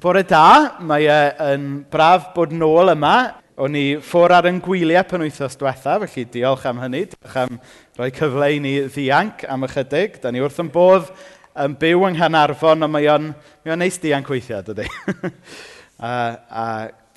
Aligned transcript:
Bore 0.00 0.22
da, 0.24 0.78
mae 0.80 1.04
e 1.12 1.16
yn 1.50 1.64
braf 1.92 2.30
bod 2.32 2.54
nôl 2.56 2.88
yma. 2.94 3.34
O'n 3.60 3.74
i 3.76 3.98
ffwr 4.00 4.32
ar 4.32 4.46
yn 4.48 4.60
gwyliau 4.64 5.04
pan 5.04 5.20
wythnos 5.20 5.58
diwetha, 5.60 5.98
felly 6.00 6.24
diolch 6.32 6.62
am 6.70 6.78
hynny. 6.80 7.02
Diolch 7.10 7.34
am 7.42 7.58
rhoi 7.98 8.08
cyfle 8.16 8.48
i 8.54 8.62
ni 8.64 8.72
ddianc 8.86 9.44
am 9.52 9.66
ychydig. 9.68 10.16
Da 10.22 10.32
ni 10.32 10.40
wrth 10.40 10.62
yn 10.62 10.70
bodd 10.72 11.10
yn 11.52 11.74
byw 11.82 12.06
yng 12.08 12.16
Nghanarfon, 12.16 12.86
ond 12.86 12.94
mae 12.94 13.10
o'n, 13.12 13.28
mae 13.60 13.74
on 13.74 13.82
neis 13.84 14.00
dianc 14.00 14.32
weithiau, 14.32 14.64
dydy. 14.70 14.88
a, 16.08 16.14
a 16.48 16.66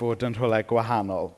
bod 0.02 0.28
yn 0.28 0.36
rhywle 0.36 0.60
gwahanol. 0.68 1.32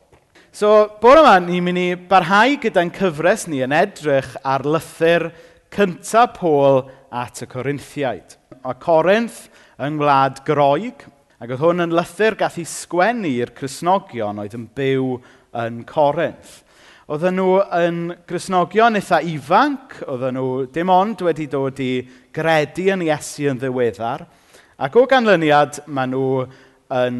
So, 0.49 0.71
bore 1.03 1.21
yma, 1.21 1.35
ni'n 1.45 1.67
mynd 1.67 1.83
i 1.83 1.89
barhau 2.09 2.57
gyda'n 2.63 2.89
cyfres 2.95 3.45
ni 3.51 3.61
yn 3.61 3.75
edrych 3.85 4.33
ar 4.41 4.65
lythyr 4.65 5.29
cyntaf 5.77 6.39
Pôl 6.39 6.87
at 7.13 7.45
y 7.45 7.53
Corinthiaid. 7.53 8.39
A 8.65 8.73
Corinth 8.73 9.43
yng 9.77 9.99
Ngwlad 9.99 10.41
Groeg, 10.47 11.05
Ac 11.35 11.51
oedd 11.51 11.63
hwn 11.65 11.83
yn 11.83 11.95
lythyr 11.95 12.37
gath 12.39 12.59
ei 12.61 12.67
sgwennu 12.69 13.27
i'r 13.41 13.49
Cresnogion 13.57 14.37
oedd 14.39 14.53
yn 14.55 14.69
byw 14.77 15.17
yn 15.59 15.81
Corinth. 15.89 16.61
Oedden 17.11 17.35
nhw 17.37 17.57
yn 17.75 17.97
Grisnogion 18.25 18.95
eitha 18.97 19.19
ifanc, 19.29 19.99
oedden 20.07 20.39
nhw 20.39 20.63
dim 20.73 20.89
ond 20.89 21.19
wedi 21.27 21.49
dod 21.51 21.81
i 21.83 21.89
gredu 22.33 22.87
yn 22.95 23.03
Iesu 23.05 23.49
yn 23.51 23.59
ddiweddar, 23.61 24.23
ac 24.79 24.95
o 24.95 25.03
ganlyniad 25.11 25.83
maen 25.85 26.15
nhw 26.15 26.29
yn 26.95 27.19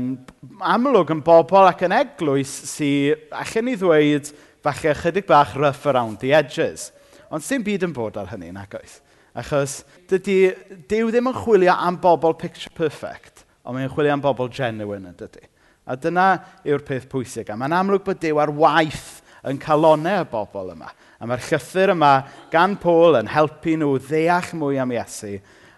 amlwg 0.64 1.12
yn 1.14 1.22
bobl 1.28 1.68
ac 1.68 1.84
yn 1.86 1.98
eglwys 2.00 2.56
sy'n 2.72 3.36
allan 3.36 3.68
ni 3.68 3.76
ddweud 3.76 4.32
falle 4.64 4.96
ychydig 4.96 5.28
bach 5.28 5.56
rough 5.60 5.86
around 5.92 6.22
the 6.24 6.32
edges. 6.34 6.94
Ond 7.28 7.44
sy'n 7.44 7.68
byd 7.68 7.84
yn 7.90 7.94
bod 7.94 8.16
ar 8.22 8.32
hynny, 8.32 8.54
nag 8.56 8.80
oes. 8.80 9.02
Achos 9.36 9.82
dydy 10.08 10.40
Dyw 10.88 11.10
ddim 11.12 11.28
yn 11.34 11.42
chwilio 11.44 11.76
am 11.76 12.00
bobl 12.00 12.38
picture 12.40 12.72
perfect 12.72 13.35
ond 13.66 13.78
mae'n 13.78 13.92
chwilio 13.92 14.14
am 14.14 14.24
bobl 14.24 14.50
genuine 14.54 15.12
yn 15.12 15.18
dydy. 15.20 15.44
A 15.86 15.98
dyna 15.98 16.30
yw'r 16.66 16.86
peth 16.86 17.10
pwysig. 17.10 17.50
A 17.50 17.58
mae'n 17.58 17.76
amlwg 17.76 18.06
bod 18.06 18.22
Dyw 18.22 18.40
ar 18.42 18.54
waith 18.54 19.20
yn 19.46 19.60
calonau 19.62 20.24
y 20.24 20.30
bobl 20.30 20.72
yma. 20.74 20.90
A 21.20 21.28
mae'r 21.30 21.44
llythyr 21.46 21.94
yma 21.94 22.14
gan 22.54 22.78
Paul 22.82 23.20
yn 23.20 23.30
helpu 23.34 23.76
nhw 23.78 23.98
ddeall 24.08 24.54
mwy 24.58 24.80
am 24.82 24.94
Iesu 24.96 25.36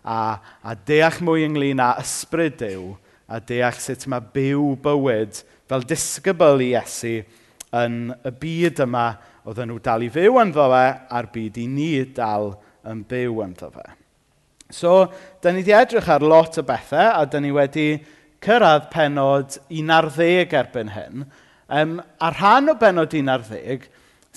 a, 0.08 0.40
a 0.64 0.76
deall 0.88 1.20
mwy 1.28 1.46
ynglyn 1.48 1.84
â 1.84 1.94
ysbryd 2.02 2.58
Dyw 2.62 2.94
a 3.28 3.42
deall 3.44 3.80
sut 3.84 4.08
mae 4.08 4.24
byw 4.34 4.72
bywyd 4.84 5.42
fel 5.68 5.84
disgybl 5.88 6.64
i 6.64 6.72
Iesu 6.74 7.20
yn 7.76 8.00
y 8.16 8.34
byd 8.42 8.84
yma 8.88 9.08
oedden 9.48 9.72
nhw 9.72 9.82
dal 9.84 10.06
i 10.08 10.12
fyw 10.12 10.40
ynddo 10.44 10.68
fe 10.72 10.86
a'r 11.20 11.32
byd 11.34 11.60
i 11.60 11.68
ni 11.72 11.92
dal 12.16 12.54
yn 12.88 13.04
byw 13.08 13.44
ynddo 13.44 13.72
fe. 13.76 13.88
So, 14.70 15.08
da 15.42 15.52
ni 15.52 15.62
wedi 15.64 15.76
edrych 15.76 16.10
ar 16.12 16.24
lot 16.26 16.58
o 16.60 16.64
bethau, 16.68 17.12
a 17.16 17.26
da 17.26 17.40
ni 17.40 17.54
wedi 17.56 18.02
cyrraedd 18.44 18.90
penod 18.92 19.60
11 19.72 20.56
erbyn 20.60 20.92
hyn. 20.92 21.24
Um, 21.68 22.02
a 22.20 22.32
rhan 22.32 22.72
o 22.72 22.76
benod 22.80 23.16
11 23.16 23.88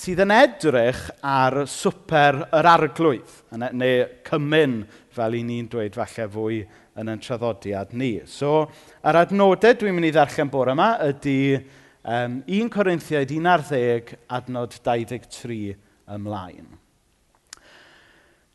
sydd 0.01 0.23
yn 0.25 0.33
edrych 0.33 1.01
ar 1.27 1.65
swper 1.69 2.45
yr 2.57 2.69
arglwydd, 2.71 3.33
e-, 3.53 3.73
neu 3.77 4.07
cymyn 4.27 4.79
fel 5.13 5.37
i 5.37 5.43
ni'n 5.45 5.69
dweud 5.71 5.99
falle 5.99 6.29
fwy 6.33 6.61
yn 7.01 7.11
yn 7.11 7.23
traddodiad 7.23 7.93
ni. 7.99 8.13
So, 8.31 8.69
yr 9.03 9.19
adnodau 9.25 9.77
dwi'n 9.77 9.99
mynd 9.99 10.09
i 10.09 10.13
ddarllen 10.15 10.53
bore 10.53 10.77
yma 10.77 10.93
ydy 11.09 11.41
um, 11.59 12.39
1 12.47 12.71
Corinthiaid 12.73 13.35
11 13.35 14.15
adnod 14.39 14.79
23 14.79 15.75
ymlaen. 16.17 16.71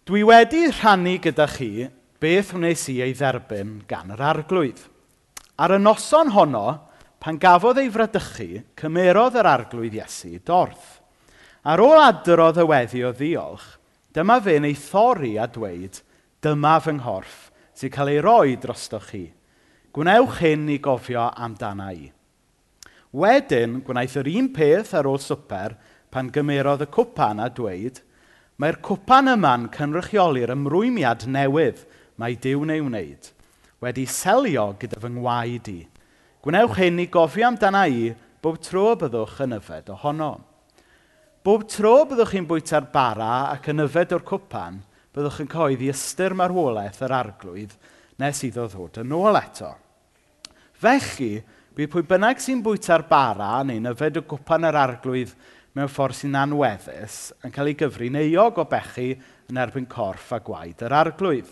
Dwi 0.05 0.21
wedi 0.21 0.67
rhannu 0.69 1.15
gyda 1.17 1.47
chi 1.49 1.87
beth 2.21 2.51
wnes 2.53 2.83
i 2.93 2.99
ei 3.01 3.15
dderbyn 3.17 3.71
gan 3.89 4.11
yr 4.13 4.19
arglwydd. 4.21 4.83
Ar 5.57 5.73
y 5.73 5.79
noson 5.81 6.29
honno, 6.35 6.75
pan 7.17 7.39
gafodd 7.41 7.81
ei 7.81 7.89
fradychu, 7.89 8.61
cymerodd 8.77 9.39
yr 9.41 9.49
arglwydd 9.49 9.97
Iesu 9.97 10.37
dorth. 10.45 10.99
Ar 11.65 11.81
ôl 11.81 11.97
adrodd 12.03 12.61
y 12.61 12.67
weddi 12.69 13.01
o 13.01 13.15
ddiolch, 13.17 13.65
dyma 14.13 14.37
fe'n 14.45 14.69
ei 14.69 14.77
thori 14.77 15.33
a 15.41 15.49
dweud, 15.49 15.97
dyma 16.37 16.77
fy 16.85 16.99
nghorff 16.99 17.49
sy'n 17.73 17.97
cael 17.97 18.13
ei 18.13 18.21
roi 18.21 18.55
drostoch 18.61 19.09
chi. 19.09 19.25
Gwnewch 19.89 20.37
hyn 20.45 20.69
i 20.69 20.77
gofio 20.85 21.31
amdana 21.33 21.89
i. 21.97 22.11
Wedyn, 23.09 23.81
gwnaeth 23.81 24.21
yr 24.21 24.35
un 24.37 24.53
peth 24.53 24.93
ar 24.93 25.09
ôl 25.09 25.17
swper 25.17 25.79
pan 26.13 26.29
gymerodd 26.29 26.85
y 26.85 26.93
cwpan 26.93 27.41
a 27.41 27.49
dweud, 27.49 28.04
Mae'r 28.55 28.77
cwpan 28.79 29.33
yma'n 29.33 29.65
cynrychioli'r 29.75 30.53
ymrwymiad 30.53 31.25
newydd 31.27 31.81
mae 32.21 32.37
Dyw 32.39 32.61
neu 32.69 32.85
wneud 32.85 33.33
wedi 33.83 34.05
selio 34.07 34.69
gyda 34.79 35.01
fy 35.03 35.09
ngwaed 35.11 35.67
i. 35.73 35.81
Gwnewch 36.45 36.77
hyn 36.79 37.01
i 37.03 37.05
gofio 37.11 37.49
amdana 37.49 37.81
i 37.91 38.13
bob 38.41 38.61
tro 38.63 38.93
byddwch 39.01 39.41
yn 39.43 39.57
yfed 39.57 39.91
ohono. 39.91 40.29
Bob 41.43 41.65
tro 41.69 41.91
byddwch 42.07 42.31
chi'n 42.31 42.47
bwyta'r 42.47 42.87
bara 42.93 43.33
ac 43.51 43.67
yn 43.73 43.83
yfed 43.83 44.15
o'r 44.15 44.23
cwpan, 44.31 44.79
byddwch 45.11 45.41
yn 45.43 45.51
coeddi 45.51 45.91
ystyr 45.91 46.37
marwolaeth 46.39 47.03
yr 47.03 47.17
arglwydd 47.19 47.75
nes 48.23 48.41
iddo 48.47 48.69
ddod 48.71 49.01
yn 49.03 49.13
ôl 49.19 49.35
eto. 49.41 49.73
Felly, 50.79 51.43
bydd 51.75 51.91
pwy 51.91 52.07
bynnag 52.07 52.39
sy'n 52.39 52.63
bwyta'r 52.63 53.03
bara 53.11 53.59
neu'n 53.67 53.91
yfed 53.91 54.21
o 54.21 54.25
gwpan 54.31 54.71
yr 54.71 54.79
arglwydd 54.79 55.35
mewn 55.75 55.91
ffordd 55.91 56.17
sy'n 56.21 56.37
anweddus 56.39 57.19
yn 57.43 57.53
cael 57.55 57.71
ei 57.71 57.77
gyfrin 57.79 58.17
euog 58.21 58.61
o 58.63 58.65
bechu 58.71 59.09
yn 59.51 59.59
erbyn 59.59 59.87
corff 59.91 60.31
a 60.35 60.39
gwaed 60.43 60.83
yr 60.87 60.95
arglwydd. 61.01 61.49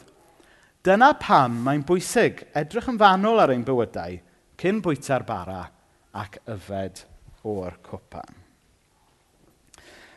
Dyna 0.83 1.13
pam 1.19 1.61
mae'n 1.65 1.83
bwysig 1.87 2.45
edrych 2.59 2.89
yn 2.91 2.99
fanwl 2.99 3.41
ar 3.43 3.51
ein 3.53 3.65
bywydau 3.67 4.17
cyn 4.59 4.79
bwyta'r 4.83 5.25
bara 5.27 5.59
ac 6.19 6.39
yfed 6.51 7.03
o'r 7.47 7.77
cwpan. 7.83 8.39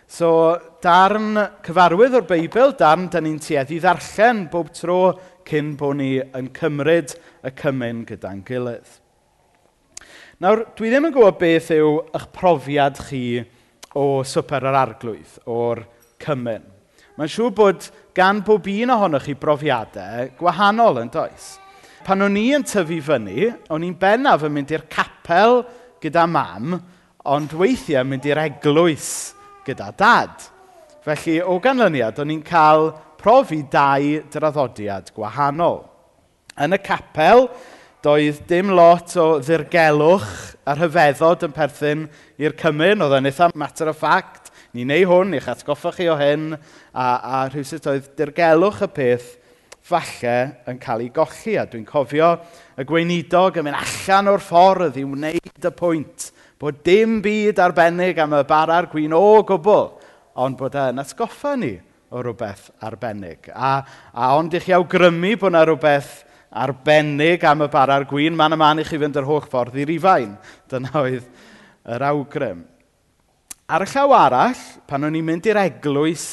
So, 0.07 0.29
darn 0.83 1.35
cyfarwydd 1.67 2.15
o'r 2.15 2.27
Beibl, 2.29 2.77
darn 2.79 3.09
dyn 3.11 3.27
ni'n 3.27 3.41
tueddu 3.43 3.81
ddarllen 3.83 4.45
bob 4.53 4.71
tro 4.75 5.01
cyn 5.47 5.73
bod 5.79 5.99
ni 5.99 6.13
yn 6.23 6.53
cymryd 6.55 7.17
y 7.43 7.51
cymyn 7.59 8.05
gyda'n 8.07 8.45
gilydd. 8.47 8.87
Nawr, 10.43 10.63
dwi 10.79 10.93
ddim 10.93 11.09
yn 11.09 11.15
gwybod 11.15 11.39
beth 11.41 11.73
yw 11.75 11.91
eich 12.15 12.29
profiad 12.35 13.01
chi 13.09 13.23
o 13.97 14.23
swper 14.27 14.67
yr 14.69 14.79
arglwydd, 14.83 15.39
o'r 15.49 15.83
cymun. 16.23 16.65
Mae'n 17.17 17.33
siŵr 17.33 17.55
bod 17.57 17.87
gan 18.17 18.43
bob 18.45 18.67
un 18.69 18.93
ohonoch 18.93 19.25
chi 19.25 19.37
brofiadau 19.41 20.35
gwahanol 20.37 21.01
yn 21.01 21.13
does. 21.13 21.55
Pan 22.05 22.23
o'n 22.23 22.37
i 22.39 22.51
yn 22.55 22.67
tyfu 22.67 23.01
fyny, 23.03 23.49
o'n 23.73 23.87
i'n 23.87 23.97
bennaf 23.99 24.45
yn 24.47 24.53
mynd 24.55 24.75
i'r 24.75 24.85
capel 24.93 25.63
gyda 26.03 26.27
mam, 26.29 26.77
ond 27.27 27.57
weithiau 27.57 28.05
mynd 28.07 28.29
i'r 28.29 28.43
eglwys 28.45 29.09
gyda 29.67 29.89
dad. 29.97 30.45
Felly, 31.07 31.41
o 31.41 31.57
ganlyniad, 31.63 32.21
o'n 32.23 32.35
i'n 32.37 32.45
cael 32.47 32.91
profi 33.19 33.63
dau 33.73 34.21
draddodiad 34.31 35.11
gwahanol. 35.17 35.81
Yn 36.63 36.77
y 36.77 36.81
capel, 36.85 37.49
doedd 38.05 38.43
dim 38.49 38.73
lot 38.77 39.15
o 39.21 39.27
ddirgelwch 39.41 40.29
a 40.67 40.75
rhyfeddod 40.77 41.47
yn 41.47 41.55
perthyn 41.57 42.05
i'r 42.43 42.57
Cymru. 42.61 42.93
Oedd 43.07 43.17
e'n 43.19 43.31
eitha 43.31 43.51
matter 43.55 43.91
of 43.93 43.99
fact. 44.01 44.53
Ni 44.77 44.85
neu 44.85 45.07
hwn, 45.09 45.35
i'ch 45.39 45.49
atgoffa 45.49 45.95
chi 45.97 46.09
o 46.13 46.17
hyn. 46.21 46.53
A, 46.93 47.07
a 47.07 47.43
rhywsyd 47.49 47.89
oedd 47.91 48.13
dirgelwch 48.19 48.83
y 48.85 48.91
peth 48.99 49.33
falle 49.87 50.37
yn 50.69 50.81
cael 50.83 51.07
ei 51.07 51.13
golli. 51.15 51.57
A 51.57 51.67
dwi'n 51.71 51.87
cofio 51.89 52.35
y 52.77 52.87
gweinidog 52.89 53.61
yn 53.61 53.69
mynd 53.69 53.81
allan 53.81 54.33
o'r 54.35 54.45
ffordd 54.45 55.01
i 55.01 55.07
wneud 55.07 55.71
y 55.71 55.75
pwynt 55.79 56.31
bod 56.61 56.81
dim 56.85 57.19
byd 57.25 57.59
arbennig 57.61 58.19
am 58.21 58.33
y 58.39 58.45
bara'r 58.49 58.89
gwyn 58.89 59.13
o 59.17 59.43
gwbl, 59.45 59.91
ond 60.41 60.57
bod 60.57 60.77
e'n 60.81 61.03
atgoffa 61.03 61.53
ni 61.61 61.75
o 62.09 62.23
rhywbeth 62.23 62.71
arbennig. 62.87 63.51
A, 63.53 63.83
a 64.13 64.31
ond 64.39 64.55
i 64.57 64.61
chi 64.63 64.73
awgrymu 64.77 65.35
bod 65.37 65.53
yna 65.53 65.67
rhywbeth 65.67 66.23
arbennig 66.57 67.45
am 67.45 67.67
y 67.67 67.69
bara'r 67.73 68.07
gwyn, 68.09 68.37
man 68.39 68.57
y 68.57 68.61
man 68.61 68.81
i 68.81 68.87
chi 68.87 68.99
fynd 69.01 69.19
yr 69.21 69.29
holl 69.29 69.45
ffordd 69.45 69.77
i'r 69.83 69.93
ifain. 69.97 70.33
Dyna 70.71 70.93
oedd 71.03 71.29
yr 71.93 72.05
awgrym. 72.09 72.65
Ar 73.67 73.83
y 73.83 73.89
llaw 73.91 74.15
arall, 74.15 74.67
pan 74.87 75.07
o'n 75.09 75.17
i'n 75.19 75.27
mynd 75.27 75.47
i'r 75.51 75.59
eglwys 75.65 76.27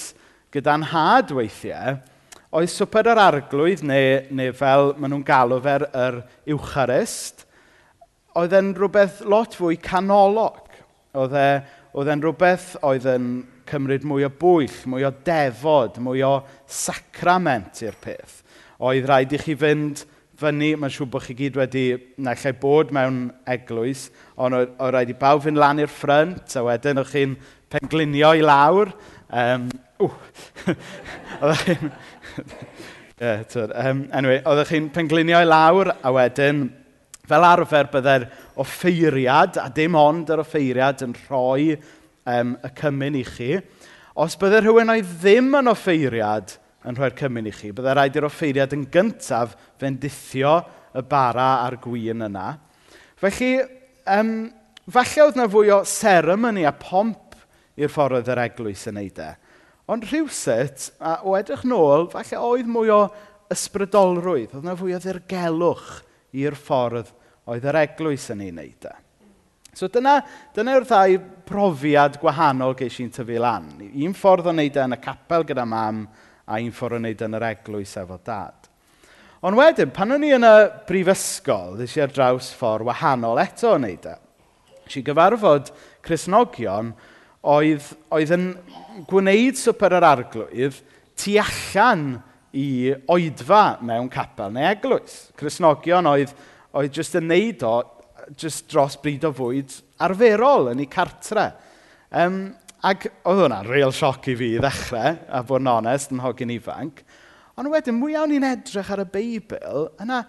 gyda'n 0.54 0.86
had 0.92 1.34
weithiau, 1.34 1.98
oedd 2.54 2.70
swper 2.70 3.10
yr 3.10 3.22
arglwydd, 3.24 3.81
neu, 3.90 4.20
neu 4.38 4.54
fel 4.54 4.92
maen 5.00 5.16
nhw'n 5.16 5.25
galw 5.25 5.58
fe'r 5.66 5.88
yr 5.90 6.20
uwcharist, 6.54 7.48
oedd 8.38 8.54
e'n 8.58 8.74
rhywbeth 8.78 9.24
lot 9.30 9.58
fwy 9.58 9.80
canolog. 9.81 10.62
Oedd 11.18 11.34
e, 11.38 11.48
oedd 11.98 12.10
e'n 12.14 12.22
rhywbeth 12.22 12.72
oedd 12.86 13.10
yn 13.10 13.28
cymryd 13.70 14.06
mwy 14.06 14.28
o 14.28 14.31
bwyll, 14.38 14.78
mwy 14.90 15.06
o 15.08 15.12
defod, 15.25 15.98
mwy 16.06 16.24
o 16.25 16.36
sacrament 16.70 17.81
i'r 17.86 17.98
peth. 18.02 18.42
Oedd 18.84 19.10
rhaid 19.10 19.34
i 19.34 19.42
chi 19.42 19.58
fynd 19.58 20.06
fyny, 20.40 20.74
mae'n 20.80 20.94
siŵr 20.94 21.10
bod 21.14 21.26
chi 21.28 21.36
gyd 21.38 21.58
wedi, 21.60 21.86
naill 22.26 22.56
bod 22.62 22.94
mewn 22.96 23.18
eglwys, 23.50 24.08
ond 24.42 24.58
o 24.58 24.90
rhaid 24.90 25.12
i 25.14 25.18
bawb 25.18 25.44
fynd 25.46 25.60
lan 25.62 25.82
i'r 25.84 25.92
ffrynt, 25.92 26.56
a 26.58 26.64
wedyn 26.66 27.02
o'ch 27.04 27.14
chi'n 27.14 27.36
penglinio 27.74 28.34
i 28.38 28.42
lawr. 28.46 28.94
Um, 29.34 29.70
yeah, 33.22 33.44
um, 33.86 34.08
anyway, 34.12 34.42
oeddech 34.42 34.74
chi'n 34.74 34.90
penglinio 34.94 35.44
i 35.44 35.50
lawr, 35.50 35.94
a 36.02 36.14
wedyn, 36.18 36.66
fel 37.30 37.48
arfer, 37.48 37.92
byddai'r 37.94 38.28
offeiriad, 38.64 39.62
a 39.62 39.70
dim 39.74 39.96
ond 40.00 40.34
yr 40.34 40.44
offeiriad, 40.44 41.06
yn 41.06 41.16
rhoi 41.28 41.78
um, 42.26 42.58
y 42.58 42.74
cymyn 42.82 43.22
i 43.22 43.24
chi. 43.28 43.54
Os 44.20 44.36
byddai 44.42 44.66
rhywun 44.66 44.94
oedd 44.94 45.16
ddim 45.22 45.54
yn 45.62 45.72
offeiriad, 45.72 46.58
yn 46.88 46.98
rhoi'r 46.98 47.16
cymun 47.18 47.48
i 47.50 47.54
chi. 47.56 47.72
Byddai 47.76 47.96
rhaid 47.98 48.20
i'r 48.20 48.28
offeiriad 48.28 48.76
yn 48.76 48.88
gyntaf 48.92 49.56
fendithio 49.82 50.58
y 50.94 51.04
bara 51.10 51.50
a'r 51.64 51.78
gwyn 51.84 52.26
yna. 52.28 52.48
Felly, 53.22 53.54
um, 54.18 54.34
falle 54.92 55.26
oedd 55.26 55.40
na 55.40 55.48
fwy 55.52 55.72
o 55.74 55.82
seremoni 55.88 56.66
a 56.68 56.74
pomp 56.76 57.38
i'r 57.80 57.92
ffordd 57.92 58.20
oedd 58.20 58.34
yr 58.34 58.44
eglwys 58.46 58.88
yn 58.92 59.00
neud 59.00 59.22
e. 59.24 59.30
Ond 59.94 60.06
rhywsut, 60.08 60.90
a 61.04 61.18
o 61.28 61.36
edrych 61.36 61.66
nôl, 61.68 62.10
falle 62.12 62.40
oedd 62.40 62.70
mwy 62.72 62.92
o 62.94 63.02
ysbrydolrwydd, 63.54 64.54
oedd 64.54 64.64
yna 64.64 64.76
fwy 64.80 64.96
o 64.96 65.00
ddirgelwch 65.04 65.90
i'r 66.40 66.58
ffordd 66.58 67.12
oedd 67.52 67.66
yr 67.68 67.80
eglwys 67.84 68.30
yn 68.34 68.44
ei 68.46 68.54
wneud 68.54 68.88
e. 68.90 68.94
So 69.74 69.90
dyna, 69.90 70.20
dyna 70.54 70.76
yw'r 70.78 70.86
ddau 70.86 71.18
profiad 71.48 72.20
gwahanol 72.22 72.76
geis 72.78 73.00
i'n 73.02 73.10
tyfu 73.14 73.40
lan. 73.42 73.72
Un 73.82 74.14
ffordd 74.14 74.52
o 74.52 74.54
wneud 74.54 74.78
e 74.78 74.84
yn 74.86 74.96
y 74.96 75.00
capel 75.02 75.46
gyda 75.50 75.66
mam, 75.66 76.04
a 76.45 76.60
un 76.60 76.74
ffordd 76.75 76.98
o 76.98 77.01
wneud 77.01 77.24
yn 77.28 77.38
yr 77.40 77.48
eglwys 77.54 77.95
efo 78.01 78.19
dad. 78.25 78.69
Ond 79.44 79.60
wedyn, 79.60 79.92
pan 79.92 80.16
o'n 80.16 80.24
i 80.24 80.31
yn 80.36 80.48
y 80.48 80.54
brifysgol, 80.88 81.78
ddys 81.80 81.98
i 81.98 82.04
ar 82.06 82.13
draws 82.16 82.51
ffordd 82.56 82.88
wahanol 82.88 83.42
eto 83.44 83.74
o 83.74 83.80
wneud 83.80 84.06
e. 84.07 84.16
Si 84.88 85.04
gyfarfod 85.04 85.72
Cresnogion 86.04 86.94
oedd, 87.44 87.90
oedd 88.12 88.34
yn 88.36 88.50
gwneud 89.10 89.60
swper 89.60 89.98
yr 90.00 90.07
arglwydd 90.07 90.80
tu 91.19 91.36
allan 91.42 92.22
i 92.54 92.94
oedfa 93.12 93.63
mewn 93.84 94.10
capel 94.13 94.54
neu 94.54 94.68
eglwys. 94.69 95.30
Cresnogion 95.39 96.07
oedd, 96.10 96.34
oedd 96.75 96.96
jyst 96.96 97.18
yn 97.19 97.28
neud 97.31 97.63
o 97.68 97.75
jyst 98.39 98.69
dros 98.72 98.96
bryd 99.01 99.25
o 99.28 99.34
fwyd 99.36 99.75
arferol 100.04 100.72
yn 100.72 100.84
ei 100.84 100.89
cartre. 100.92 101.50
Um, 102.13 102.54
Ac 102.84 103.06
oedd 103.24 103.46
hwnna'n 103.46 103.70
real 103.70 103.94
sioc 103.96 104.26
i 104.28 104.34
fi 104.36 104.50
i 104.58 104.60
ddechrau, 104.60 105.14
a 105.32 105.40
bod 105.48 105.64
yn 105.64 105.70
onest, 105.72 106.12
yn 106.12 106.20
hogyn 106.20 106.52
ifanc. 106.52 106.98
Ond 107.56 107.70
wedyn, 107.72 107.96
mwy 107.96 108.18
iawn 108.18 108.34
i'n 108.36 108.44
edrych 108.44 108.90
ar 108.92 109.06
y 109.06 109.08
Beibl, 109.14 109.86
yna, 110.04 110.24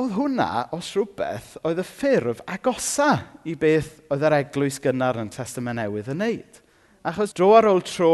oedd 0.00 0.12
hwnna, 0.18 0.48
os 0.76 0.90
rhywbeth, 0.92 1.54
oedd 1.64 1.80
y 1.80 1.84
ffurf 1.86 2.42
agosa 2.44 3.08
i 3.48 3.54
beth 3.58 4.02
oedd 4.12 4.26
yr 4.28 4.36
eglwys 4.36 4.76
gynnar 4.84 5.16
yn 5.22 5.30
Testament 5.32 5.80
Newydd 5.80 6.10
yn 6.12 6.20
wneud. 6.20 6.60
Achos 7.08 7.32
dro 7.32 7.54
ar 7.56 7.70
ôl 7.70 7.80
tro 7.88 8.10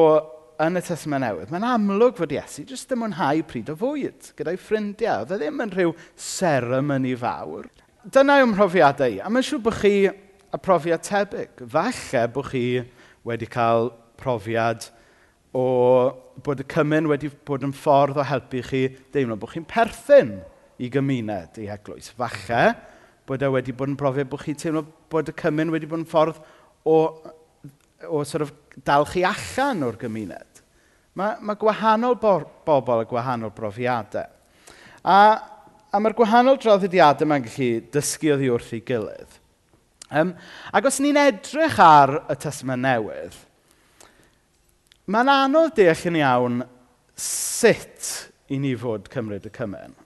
yn 0.62 0.78
y 0.78 0.82
Testament 0.87 1.26
Newydd, 1.26 1.50
mae'n 1.50 1.67
amlwg 1.69 2.20
fod 2.20 2.34
Iesu 2.37 2.62
jyst 2.69 2.94
yn 2.94 3.02
mwynhau 3.02 3.43
pryd 3.50 3.73
o 3.73 3.76
fwyd 3.81 4.31
gyda'i 4.38 4.61
ffrindiau. 4.61 5.25
Oedd 5.25 5.34
e 5.34 5.40
ddim 5.40 5.64
yn 5.67 5.75
rhyw 5.75 5.96
seremoni 6.14 7.17
fawr. 7.19 7.67
Dyna 8.06 8.38
yw'n 8.38 8.55
mhrofiadau 8.55 9.17
i, 9.17 9.19
a 9.19 9.32
mae'n 9.32 9.49
siŵr 9.50 9.64
bod 9.67 9.81
chi 9.81 9.93
y 10.06 10.62
profiad 10.62 11.02
tebyg. 11.05 11.67
Falle 11.75 12.23
bod 12.32 12.52
chi 12.52 12.64
wedi 13.26 13.49
cael 13.50 13.90
profiad 14.20 14.88
o 15.56 15.64
bod 16.44 16.61
y 16.61 16.67
cymen 16.70 17.08
wedi 17.11 17.31
bod 17.49 17.64
yn 17.67 17.75
ffordd 17.75 18.20
o 18.20 18.26
helpu 18.26 18.61
chi 18.67 18.82
deimlo 19.14 19.38
bod 19.40 19.55
chi'n 19.55 19.67
perthyn 19.69 20.37
i 20.78 20.90
gymuned, 20.93 21.56
i 21.62 21.70
eglwys. 21.73 22.12
Falle 22.17 22.62
bod 23.26 23.43
e 23.43 23.50
wedi 23.50 23.75
bod 23.76 23.90
yn 23.93 23.99
profiad 23.99 24.31
bod 24.31 24.44
chi 24.44 24.55
teimlo 24.58 24.84
bod 25.11 25.32
y 25.32 25.34
cymun 25.40 25.73
wedi 25.75 25.88
bod 25.88 26.02
yn 26.02 26.11
ffordd 26.11 26.38
o, 26.87 26.99
o 28.06 28.23
sort 28.28 28.46
of 28.46 28.52
dal 28.84 29.08
chi 29.08 29.25
allan 29.26 29.84
o'r 29.87 29.99
gymuned. 30.00 30.62
Mae, 31.17 31.38
mae 31.40 31.56
gwahanol 31.56 32.19
bo, 32.20 32.38
bobl 32.67 33.00
a 33.00 33.08
gwahanol 33.08 33.55
brofiadau. 33.56 34.28
A, 35.00 35.17
a 35.88 36.00
mae'r 36.02 36.17
gwahanol 36.19 36.61
draddodiadau 36.61 37.28
mae'n 37.31 37.46
gallu 37.46 37.70
dysgu 37.94 38.34
oddi 38.34 38.52
wrth 38.52 38.75
ei 38.76 38.84
gilydd. 38.84 39.40
Um, 40.14 40.32
ac 40.70 40.86
os 40.86 41.00
ni'n 41.02 41.18
edrych 41.18 41.80
ar 41.82 42.12
y 42.30 42.36
testament 42.38 42.84
newydd, 42.84 43.34
mae'n 45.10 45.30
anodd 45.32 45.74
deall 45.74 46.04
yn 46.10 46.18
iawn 46.20 46.60
sut 47.18 48.12
i 48.54 48.60
ni 48.62 48.76
fod 48.78 49.08
cymryd 49.10 49.48
y 49.48 49.52
cymen. 49.54 49.96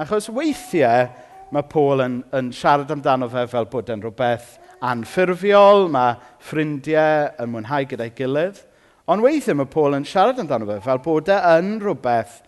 Achos 0.00 0.30
weithiau 0.32 1.10
mae 1.52 1.66
Paul 1.68 2.04
yn, 2.04 2.20
yn 2.36 2.48
siarad 2.56 2.92
amdano 2.94 3.28
fe 3.28 3.44
fel 3.50 3.68
bod 3.68 3.90
yn 3.92 4.00
rhywbeth 4.04 4.54
anffurfiol, 4.86 5.90
mae 5.92 6.14
ffrindiau 6.46 7.28
yn 7.42 7.52
mwynhau 7.52 7.88
gyda'i 7.90 8.14
gilydd. 8.16 8.62
Ond 9.10 9.24
weithiau 9.24 9.58
mae 9.58 9.68
Paul 9.68 9.98
yn 9.98 10.06
siarad 10.08 10.40
amdano 10.40 10.68
fe 10.70 10.78
fel 10.86 11.02
bod 11.04 11.28
e 11.28 11.36
yn 11.58 11.74
rhywbeth 11.82 12.38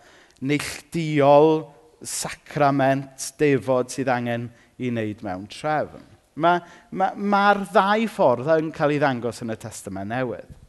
neilldiol, 0.41 1.67
sacrament, 2.01 3.29
defod 3.39 3.93
sydd 3.93 4.09
angen 4.11 4.49
i 4.81 4.89
wneud 4.89 5.21
mewn 5.25 5.45
trefn. 5.51 6.12
Mae'r 6.33 6.65
ma, 6.97 7.11
ma, 7.13 7.45
ddau 7.59 8.07
ffordd 8.09 8.49
yn 8.55 8.71
cael 8.73 8.95
ei 8.95 9.01
ddangos 9.01 9.43
yn 9.45 9.53
y 9.53 9.57
testament 9.61 10.09
newydd. 10.09 10.59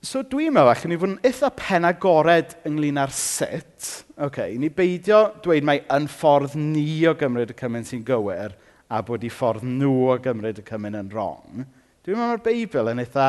So 0.00 0.22
dwi'n 0.24 0.54
meddwl 0.56 0.70
allwn 0.72 0.94
ni 0.94 0.96
fod 0.96 1.10
yn 1.12 1.18
eitha 1.28 1.50
pen 1.52 1.84
agored 1.84 2.54
ynglyn 2.68 3.02
â'r 3.02 3.12
sut. 3.12 3.88
Okay, 4.16 4.54
ni 4.56 4.70
beidio 4.72 5.26
dweud 5.44 5.66
mai 5.68 5.82
yn 5.92 6.06
ffordd 6.08 6.56
ni 6.56 7.04
o 7.08 7.12
gymryd 7.20 7.52
y 7.52 7.56
cymryd 7.58 7.88
sy'n 7.90 8.06
gywir 8.08 8.56
a 8.88 9.02
bod 9.04 9.26
i 9.28 9.30
ffordd 9.30 9.66
nhw 9.68 9.92
o 10.14 10.16
gymryd 10.24 10.62
y 10.62 10.64
cymryd 10.64 10.96
yn 11.02 11.12
wrong. 11.12 11.66
Dwi'n 12.00 12.16
meddwl 12.16 12.30
mae'r 12.32 12.44
Beibl 12.46 12.88
yn 12.94 13.02
eitha 13.04 13.28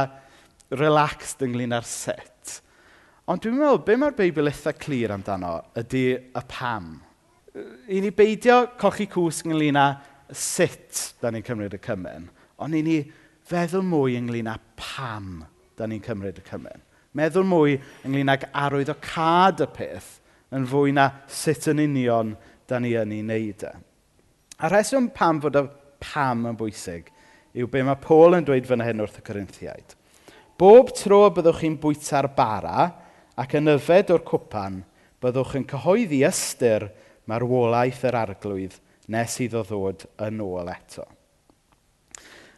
relaxed 0.79 1.43
ynglyn 1.43 1.75
â'r 1.75 1.87
sut. 1.87 2.55
Ond 3.27 3.43
dwi'n 3.43 3.59
meddwl, 3.59 3.83
be 3.83 3.99
mae'r 3.99 4.15
Beibl 4.15 4.47
eitha 4.47 4.71
clir 4.79 5.11
amdano 5.11 5.57
ydy 5.77 6.05
y 6.15 6.45
pam. 6.55 6.93
I 7.91 7.99
ni 7.99 8.13
beidio 8.15 8.61
cochi 8.79 9.09
cws 9.11 9.43
ynglyn 9.43 9.75
â 9.75 9.89
sut 10.35 11.01
da 11.21 11.31
ni'n 11.31 11.45
cymryd 11.45 11.75
y 11.75 11.79
cymen, 11.83 12.29
ond 12.61 12.77
i 12.77 12.81
ni 12.85 12.97
feddwl 13.47 13.83
mwy 13.85 14.17
ynglyn 14.19 14.49
â 14.51 14.57
pam 14.79 15.43
da 15.77 15.87
ni'n 15.89 16.03
cymryd 16.05 16.39
y 16.39 16.45
cymen. 16.47 16.83
Meddwl 17.17 17.47
mwy 17.47 17.77
ynglyn 18.07 18.31
ag 18.31 18.47
arwydd 18.55 18.93
o 18.93 18.97
cad 19.03 19.63
y 19.63 19.67
peth 19.75 20.13
yn 20.55 20.67
fwy 20.69 20.93
na 20.95 21.09
sut 21.31 21.67
yn 21.71 21.81
union 21.83 22.35
da 22.69 22.79
ni 22.79 22.93
yn 22.99 23.11
ei 23.11 23.23
wneud 23.23 23.65
e. 23.67 23.71
A 24.61 24.69
rheswm 24.71 25.09
pam 25.15 25.41
fod 25.43 25.57
y 25.59 25.65
pam 26.01 26.45
yn 26.47 26.59
bwysig 26.59 27.09
yw 27.57 27.67
be 27.67 27.81
mae 27.83 27.99
Paul 27.99 28.37
yn 28.37 28.47
dweud 28.47 28.69
fan 28.69 28.83
hyn 28.85 29.03
wrth 29.03 29.19
y 29.19 29.25
Corinthiaid. 29.27 29.97
Bob 30.59 30.93
tro 30.95 31.25
byddwch 31.33 31.63
chi'n 31.65 31.79
bwyta'r 31.81 32.29
bara 32.37 32.85
ac 33.41 33.57
yn 33.59 33.73
yfed 33.73 34.13
o'r 34.13 34.23
cwpan, 34.27 34.79
byddwch 35.19 35.57
yn 35.59 35.67
cyhoeddi 35.67 36.21
ystyr 36.29 36.87
marwolaeth 37.27 38.05
yr 38.07 38.19
arglwydd– 38.21 38.79
nes 39.11 39.39
iddo 39.43 39.63
ddod 39.67 40.05
yn 40.27 40.41
ôl 40.43 40.71
eto. 40.71 41.05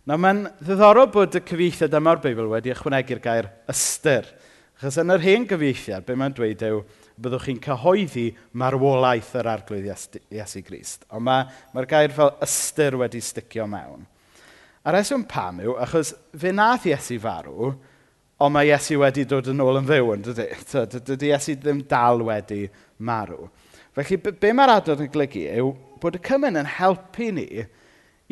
Nawr 0.03 0.19
mae'n 0.19 0.41
ddiddorol 0.59 1.07
bod 1.13 1.37
y 1.39 1.41
cyfeithiad 1.47 1.93
yma 1.95 2.11
o'r 2.11 2.21
Beibl 2.23 2.49
wedi 2.51 2.73
ychwanegu'r 2.73 3.21
gair 3.23 3.47
ystyr. 3.71 4.27
Achos 4.75 4.97
yn 4.99 5.13
yr 5.13 5.23
hen 5.23 5.45
gyfeithiad, 5.47 6.03
be 6.03 6.17
mae'n 6.19 6.33
dweud 6.35 6.65
yw, 6.67 6.81
byddwch 7.23 7.45
chi'n 7.47 7.61
cyhoeddi 7.63 8.25
marwolaeth 8.59 9.31
yr 9.39 9.47
arglwydd 9.53 9.87
Iesu 10.33 10.63
Grist. 10.65 11.05
Ond 11.13 11.23
mae'r 11.23 11.53
ma 11.71 11.85
gair 11.87 12.11
fel 12.11 12.33
ystyr 12.43 12.97
wedi 12.99 13.21
sticio 13.23 13.67
mewn. 13.69 14.03
A 14.83 14.91
reswm 14.91 15.23
pam 15.29 15.61
yw, 15.63 15.77
achos 15.79 16.11
fe 16.35 16.51
nath 16.51 16.89
Iesu 16.89 17.15
farw, 17.23 17.71
ond 18.43 18.55
mae 18.57 18.73
Iesu 18.73 18.99
wedi 18.99 19.23
dod 19.29 19.47
yn 19.53 19.63
ôl 19.63 19.79
yn 19.79 19.87
fyw, 19.87 20.11
yn 20.17 20.25
dydy. 20.27 20.49
Dydy 21.13 21.31
Iesu 21.31 21.55
ddim 21.55 21.85
dal 21.87 22.25
wedi 22.27 22.65
marw. 22.99 23.47
Felly, 23.95 24.17
be 24.19 24.51
mae'r 24.51 24.79
adnod 24.81 25.05
yn 25.05 25.13
glygu 25.13 25.45
yw, 25.61 25.71
bod 26.03 26.17
y 26.19 26.21
cymen 26.27 26.59
yn 26.59 26.67
helpu 26.67 27.29
ni 27.31 27.47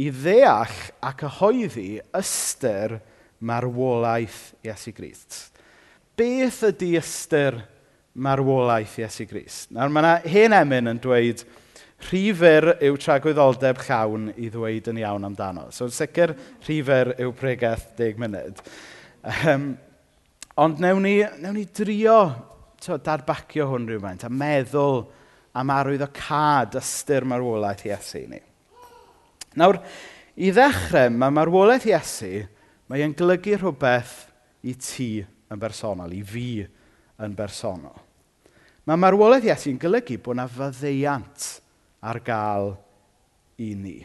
i 0.02 0.10
ddeall 0.12 0.76
a 1.00 1.14
cyhoeddi 1.16 2.02
ystyr 2.20 2.98
marwolaeth 3.40 4.52
Iesu 4.68 4.92
Grist. 4.96 5.38
Beth 6.20 6.62
ydy 6.68 6.94
ystyr 7.00 7.62
marwolaeth 8.14 8.98
Iesu 9.00 9.28
Grist? 9.30 9.70
Nawr 9.72 9.94
mae 9.94 10.04
yna 10.04 10.34
hen 10.34 10.58
emyn 10.58 10.92
yn 10.92 11.00
dweud 11.02 11.46
rhifer 12.10 12.74
yw 12.82 12.98
tragwyddoldeb 13.00 13.80
llawn 13.86 14.28
i 14.36 14.50
ddweud 14.52 14.90
yn 14.92 15.00
iawn 15.04 15.30
amdano. 15.30 15.70
So 15.72 15.88
sicr 15.94 16.36
rhifer 16.66 17.14
yw 17.22 17.32
pregeth 17.38 17.92
10 18.00 18.20
munud. 18.20 18.62
Um, 19.48 19.72
ond 20.60 20.82
newn 20.82 21.06
ni, 21.06 21.16
newn 21.40 21.60
ni 21.60 21.66
drio 21.70 22.20
to, 22.82 22.98
darbacio 23.00 23.70
hwn 23.70 23.88
rhywfaint 23.88 24.28
a 24.28 24.32
meddwl 24.34 25.06
am 25.54 25.72
cad 26.14 26.76
ystyr 26.80 27.26
marwolaeth 27.28 27.86
Iesu 27.86 28.28
ni. 28.30 28.40
Nawr, 29.60 29.82
i 30.40 30.52
ddechrau, 30.52 31.12
mae 31.12 31.34
marwolaeth 31.36 31.88
Iesu, 31.90 32.46
mae 32.88 33.04
e'n 33.04 33.16
golygu 33.18 33.58
rhywbeth 33.58 34.16
i 34.64 34.76
ti 34.80 35.10
yn 35.52 35.60
bersonol, 35.60 36.14
i 36.14 36.22
fi 36.24 36.64
yn 37.22 37.36
bersonol. 37.36 38.00
Mae 38.88 38.98
marwolaeth 38.98 39.50
Iesu'n 39.50 39.82
golygu 39.82 40.18
bod 40.24 40.38
yna 40.38 40.48
fyddeiant 40.50 41.50
ar 42.02 42.22
gael 42.26 42.74
i 43.62 43.74
ni. 43.76 44.00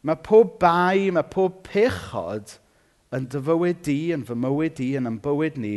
Mae 0.00 0.16
pob 0.24 0.56
bai, 0.62 1.10
mae 1.12 1.26
pob 1.28 1.60
pechod 1.68 2.56
yn 3.12 3.26
dy 3.28 3.40
fywyd 3.44 3.80
di, 3.84 3.98
yn 4.16 4.24
fy 4.24 4.36
mywyd 4.38 4.76
di, 4.78 4.92
yn 4.96 5.10
ym 5.10 5.20
bywyd 5.22 5.58
ni, 5.60 5.74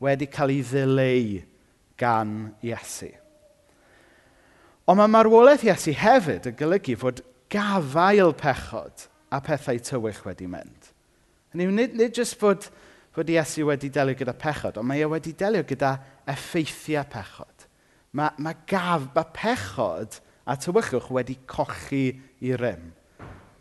wedi 0.00 0.28
cael 0.32 0.54
ei 0.54 0.62
ddileu 0.64 1.40
gan 2.00 2.36
Iesu. 2.64 3.10
Ond 4.88 4.96
mae 4.96 5.10
marwolaeth 5.12 5.66
Iesu 5.66 5.92
hefyd 5.92 6.46
yn 6.48 6.54
golygu 6.56 6.94
fod 6.96 7.18
gafael 7.52 8.30
pechod 8.40 9.02
a 9.28 9.40
pethau 9.44 9.76
tywych 9.84 10.22
wedi 10.24 10.46
mynd. 10.48 10.86
Yn 11.52 11.60
yw, 11.66 11.72
nid, 11.76 11.96
nid 11.98 12.16
jyst 12.16 12.38
bod, 12.40 12.70
bod 13.12 13.28
Iesu 13.28 13.66
wedi 13.68 13.90
delio 13.92 14.16
gyda 14.16 14.32
pechod, 14.32 14.78
ond 14.80 14.88
mae 14.88 15.02
e 15.04 15.08
wedi 15.12 15.34
delio 15.36 15.60
gyda 15.68 15.90
effeithiau 16.32 17.04
pechod. 17.12 17.66
Mae, 18.16 18.32
mae 18.40 18.56
gaf, 18.70 19.10
mae 19.12 19.28
pechod 19.36 20.16
a 20.48 20.56
tywychwch 20.56 21.10
wedi 21.12 21.36
cochi 21.44 22.06
i 22.48 22.54
rym. 22.56 22.86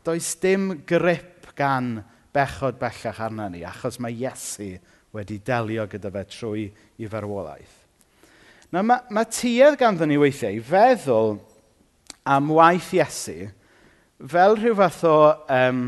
Does 0.08 0.30
dim 0.40 0.78
grip 0.88 1.50
gan 1.60 1.98
bechod 2.32 2.80
bellach 2.80 3.20
arna 3.28 3.50
ni, 3.52 3.66
achos 3.68 4.00
mae 4.00 4.16
Iesu 4.16 4.78
wedi 5.12 5.42
delio 5.44 5.90
gyda 5.92 6.14
fe 6.16 6.24
trwy 6.32 6.70
i 7.04 7.12
farwolaeth. 7.12 7.87
Nawr 8.76 8.84
mae, 8.84 9.04
mae 9.16 9.28
tuedd 9.32 9.78
ganddo 9.80 10.08
ni 10.10 10.18
weithiau 10.20 10.58
i 10.58 10.64
feddwl 10.64 11.38
am 12.28 12.50
waith 12.52 12.90
Iesu 12.98 13.48
fel 14.34 14.58
rhyw 14.58 14.76
fath 14.76 15.06
o 15.08 15.18
um, 15.56 15.86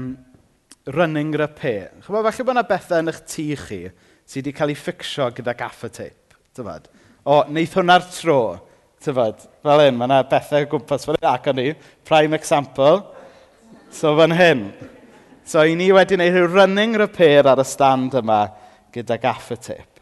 running 0.87 1.33
repair. 1.35 1.89
Chymod, 2.05 2.23
falle 2.29 2.45
bod 2.45 2.55
yna 2.55 2.63
bethau 2.69 3.03
yn 3.03 3.11
eich 3.11 3.19
tŷ 3.27 3.45
chi 3.65 3.81
sydd 4.29 4.45
wedi 4.45 4.55
cael 4.55 4.71
ei 4.71 4.79
ffixio 4.79 5.27
gyda 5.35 5.57
gaffa 5.59 5.89
tape. 5.91 6.37
Tyfod. 6.55 6.87
O, 7.25 7.41
wneith 7.49 7.75
hwnna'r 7.75 8.07
tro. 8.13 8.39
Tyfod, 9.03 9.43
fel 9.65 9.85
un, 9.89 9.99
mae 9.99 10.07
yna 10.07 10.23
bethau 10.31 10.71
gwmpas 10.71 11.07
fel. 11.09 11.19
Ac 11.33 11.51
o'n 11.51 11.61
i, 11.65 11.67
prime 12.07 12.39
example. 12.39 13.03
So, 13.91 14.15
fan 14.15 14.37
hyn. 14.39 14.65
So, 15.43 15.65
i 15.67 15.75
ni 15.75 15.91
wedi 15.91 16.15
gwneud 16.15 16.35
rhyw 16.37 16.51
running 16.53 16.95
repair 17.01 17.49
ar 17.49 17.59
y 17.59 17.67
stand 17.67 18.15
yma 18.21 18.45
gyda 18.95 19.19
gaffa 19.19 19.59
tape. 19.59 19.98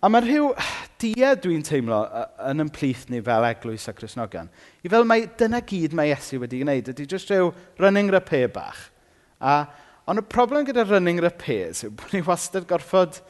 A 0.00 0.08
mae 0.08 0.24
rhyw 0.24 0.46
dia 1.00 1.34
dwi'n 1.36 1.60
teimlo 1.64 1.98
yn 2.48 2.64
ymplith 2.64 3.02
ni 3.12 3.18
fel 3.24 3.44
eglwys 3.44 3.84
a 3.90 3.92
Cresnogion. 3.92 4.48
I 4.80 4.88
fel 4.88 5.04
mae 5.04 5.26
dyna 5.36 5.60
gyd 5.60 5.92
mae 5.96 6.08
Iesu 6.14 6.40
wedi 6.40 6.62
gwneud, 6.62 6.88
ydy 6.94 7.04
jyst 7.08 7.28
rhyw 7.28 7.50
running 7.82 8.08
repair 8.12 8.48
bach. 8.54 8.86
A, 9.44 9.66
ond 10.08 10.22
y 10.22 10.24
problem 10.24 10.64
gyda 10.64 10.86
running 10.88 11.20
repairs 11.20 11.84
yw 11.84 11.94
bod 12.00 12.16
ni 12.16 12.24
wastad 12.24 12.68
gorfod... 12.70 13.20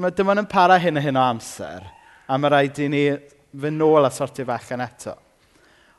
Mae 0.00 0.12
dim 0.16 0.28
ond 0.32 0.40
yn 0.40 0.46
para 0.48 0.78
hyn 0.80 0.96
a 0.96 1.02
hyn 1.04 1.18
o 1.20 1.20
amser, 1.20 1.84
a 2.24 2.36
mae 2.40 2.48
rhaid 2.48 2.78
i 2.80 2.86
ni 2.88 3.02
fy 3.52 3.72
nôl 3.74 4.08
a 4.08 4.12
sortio 4.12 4.46
yn 4.48 4.84
eto. 4.84 5.12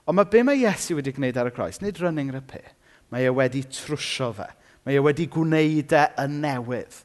Ond 0.09 0.17
mae 0.17 0.29
be 0.29 0.41
mae 0.45 0.61
Iesu 0.61 0.97
wedi 0.97 1.13
gwneud 1.13 1.37
ar 1.37 1.51
y 1.51 1.53
croes, 1.53 1.77
nid 1.81 2.01
running 2.01 2.31
repair, 2.33 2.73
mae 3.13 3.29
e 3.29 3.33
wedi 3.33 3.61
trwsio 3.61 4.31
fe. 4.33 4.47
Mae 4.85 4.97
e 4.97 5.03
wedi 5.05 5.27
gwneud 5.29 5.93
e 5.93 6.07
yn 6.23 6.41
newydd. 6.41 7.01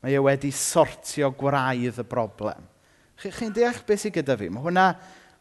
Mae 0.00 0.16
e 0.16 0.20
wedi 0.24 0.50
sortio 0.54 1.32
gwraidd 1.36 2.00
y 2.00 2.06
broblem. 2.08 2.68
Chi'n 3.20 3.34
chi 3.36 3.50
deall 3.54 3.82
beth 3.86 4.06
sydd 4.06 4.16
gyda 4.16 4.38
fi? 4.40 4.48
Mae 4.52 4.64
hwnna 4.64 4.86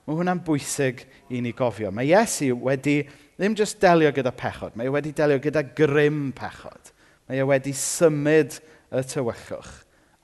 Mae 0.09 0.17
hwnna'n 0.17 0.39
bwysig 0.41 1.03
i 1.29 1.37
ni 1.45 1.51
gofio. 1.53 1.91
Mae 1.93 2.07
Iesu 2.09 2.55
wedi 2.65 3.03
ddim 3.37 3.53
jyst 3.53 3.77
delio 3.77 4.09
gyda 4.09 4.31
pechod, 4.33 4.73
mae 4.73 4.89
e 4.89 4.93
wedi 4.95 5.11
delio 5.13 5.37
gyda 5.43 5.61
grym 5.77 6.31
pechod. 6.33 6.89
Mae 7.29 7.37
e 7.37 7.45
wedi 7.45 7.75
symud 7.77 8.55
y 8.89 9.03
tywychwch 9.05 9.69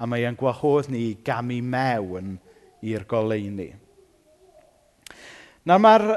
a 0.02 0.08
mae 0.10 0.26
e'n 0.26 0.40
gwahodd 0.40 0.90
ni 0.90 1.04
gamu 1.22 1.60
mewn 1.62 2.34
i'r 2.82 3.06
goleuni. 3.06 3.68
Nawr 5.70 5.86
mae'r 5.86 6.08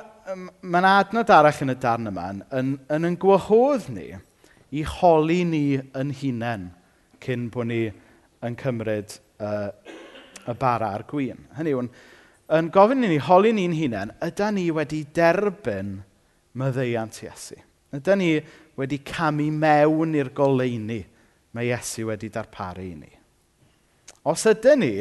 mae 0.64 0.88
adnod 0.94 1.34
arall 1.36 1.60
yn 1.66 1.74
y 1.74 1.76
darn 1.84 2.08
yma 2.08 2.24
yn, 2.32 2.40
yn, 2.48 2.74
yn, 2.88 3.08
yn 3.10 3.20
gwahodd 3.20 3.90
ni 3.92 4.14
i 4.72 4.86
holi 4.96 5.42
ni 5.44 5.62
yn 5.76 6.16
hunain 6.22 6.70
cyn 7.20 7.50
bod 7.52 7.68
ni 7.68 7.82
yn 8.46 8.56
cymryd 8.58 9.16
uh, 9.42 9.70
y 10.48 10.54
bara 10.58 10.92
a'r 10.94 11.04
gwyn. 11.08 11.40
Hynny 11.56 11.74
yw, 11.74 11.84
yn, 12.58 12.70
gofyn 12.74 13.04
i 13.06 13.12
ni 13.12 13.18
holi 13.22 13.52
ni'n 13.56 13.76
hunain, 13.76 14.14
ydy 14.24 14.50
ni 14.54 14.68
wedi 14.74 15.02
derbyn 15.14 15.96
myddeiant 16.58 17.22
Iesu. 17.24 17.58
Ydy 17.94 18.16
ni 18.20 18.32
wedi 18.78 19.00
camu 19.06 19.48
mewn 19.54 20.16
i'r 20.18 20.32
goleuni 20.36 21.00
mae 21.56 21.70
Iesu 21.70 22.08
wedi 22.08 22.30
darparu 22.32 22.84
i 22.84 22.94
ni. 22.96 23.12
Os 24.28 24.44
ydyn 24.50 24.82
ni, 24.82 24.92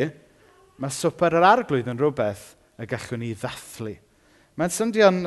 mae 0.78 0.94
swper 0.94 1.38
yr 1.40 1.48
arglwydd 1.48 1.90
yn 1.92 2.00
rhywbeth 2.00 2.52
y 2.78 2.88
gallwn 2.90 3.24
ni 3.24 3.34
ddathlu. 3.36 3.96
Mae'n 4.58 4.74
symdio'n 4.74 5.24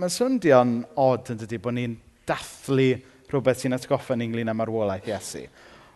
mae 0.00 0.10
symdio'n 0.10 0.78
od 0.98 1.32
yn 1.34 1.42
dydy 1.42 1.58
bod 1.62 1.76
ni'n 1.76 1.98
dathlu 2.26 2.88
rhywbeth 3.30 3.62
sy'n 3.62 3.76
atgoffa'n 3.76 4.24
ynglyn 4.26 4.50
â 4.50 4.56
marwolaeth 4.56 5.10
Iesu. 5.10 5.44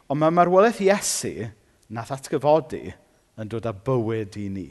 Ond 0.07 0.21
mae 0.21 0.35
marwolaeth 0.35 0.83
Iesu 0.85 1.49
nath 1.95 2.13
atgyfodi 2.15 2.85
yn 3.37 3.51
dod 3.51 3.67
â 3.69 3.73
bywyd 3.87 4.37
i 4.41 4.47
ni. 4.53 4.67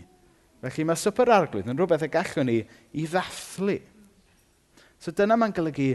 Felly 0.64 0.86
mae 0.88 0.98
swper 0.98 1.30
arglwydd 1.36 1.68
yn 1.70 1.78
rhywbeth 1.78 2.06
y 2.08 2.10
gallwn 2.14 2.50
ni 2.50 2.58
i 2.98 3.06
ddathlu. 3.06 3.78
So 4.98 5.14
dyna 5.14 5.38
mae'n 5.38 5.54
golygu 5.54 5.92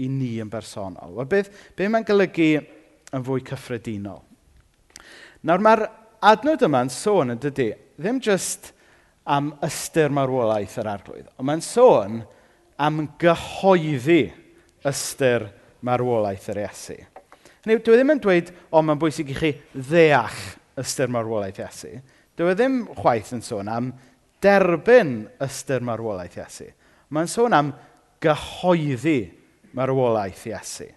i 0.00 0.08
ni 0.10 0.34
yn 0.42 0.50
bersonol. 0.52 1.20
A 1.20 1.24
beth, 1.28 1.48
be 1.76 1.88
mae'n 1.88 2.06
golygu 2.08 2.50
yn 3.16 3.24
fwy 3.24 3.44
cyffredinol? 3.46 4.20
Nawr 5.46 5.64
mae'r 5.64 5.86
adnod 6.32 6.66
yma'n 6.66 6.92
sôn 6.92 7.32
yn 7.32 7.40
dydy, 7.40 7.70
ddim 7.96 8.20
jyst 8.24 8.74
am 9.30 9.54
ystyr 9.64 10.12
marwolaeth 10.12 10.76
yr 10.82 10.90
arglwydd, 10.90 11.30
ond 11.38 11.48
mae'n 11.48 11.64
sôn 11.64 12.20
am 12.80 13.00
gyhoeddi 13.20 14.22
ystyr 14.90 15.46
marwolaeth 15.86 16.50
yr 16.52 16.62
Iesu. 16.66 16.98
Hynny, 17.60 17.76
dwi 17.84 17.92
e 17.92 17.98
ddim 17.98 18.14
yn 18.14 18.20
dweud, 18.24 18.50
o, 18.72 18.80
mae'n 18.80 19.00
bwysig 19.00 19.34
i 19.34 19.36
chi 19.36 19.50
ddeall 19.74 20.38
ystyr 20.80 21.10
marwolaeth 21.12 21.60
Iesu. 21.60 21.98
Dwi 22.38 22.48
e 22.48 22.56
ddim 22.56 22.78
chwaith 22.96 23.34
yn 23.36 23.44
sôn 23.44 23.68
am 23.68 23.90
derbyn 24.40 25.26
ystyr 25.44 25.84
marwolaeth 25.84 26.38
Iesu. 26.40 26.70
Mae'n 27.12 27.28
sôn 27.28 27.56
am 27.56 27.74
gyhoeddi 28.24 29.18
marwolaeth 29.76 30.46
Iesu. 30.48 30.88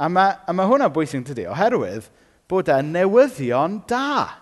A 0.00 0.06
mae, 0.08 0.36
a 0.46 0.54
mae 0.54 0.70
hwnna 0.70 0.92
bwysig 0.94 1.26
tydi, 1.26 1.48
oherwydd 1.50 2.06
bod 2.50 2.70
e 2.70 2.78
newyddion 2.86 3.80
da. 3.90 4.38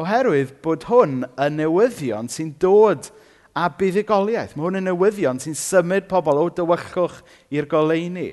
Oherwydd 0.00 0.56
bod 0.64 0.88
hwn 0.88 1.26
y 1.28 1.50
newyddion 1.60 2.32
sy'n 2.32 2.54
dod 2.62 3.12
a 3.52 3.68
buddigoliaeth. 3.68 4.56
Mae 4.56 4.64
hwn 4.64 4.80
yn 4.80 4.88
newyddion 4.88 5.44
sy'n 5.44 5.58
symud 5.58 6.08
pobl 6.08 6.40
o 6.40 6.48
dywychwch 6.56 7.20
i'r 7.52 7.68
goleuni. 7.68 8.30